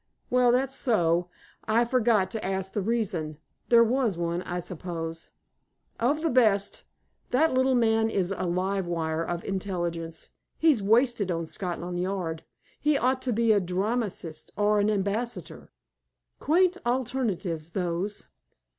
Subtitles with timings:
[0.31, 1.29] "Well, that's so.
[1.65, 3.37] I forgot to ask the reason.
[3.69, 5.29] There was one, I suppose."
[5.99, 6.81] "Of the best.
[7.29, 10.29] That little man is a live wire of intelligence.
[10.57, 12.43] He's wasted on Scotland Yard.
[12.79, 15.71] He ought to be a dramatist or an ambassador."
[16.39, 18.27] "Quaint alternatives, those."